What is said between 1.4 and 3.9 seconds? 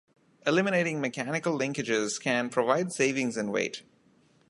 linkages can provide savings in weight.